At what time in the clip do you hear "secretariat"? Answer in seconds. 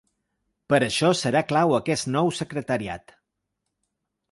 2.41-3.17